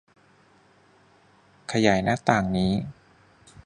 [1.71, 2.71] ขยายหน้าต่างนี้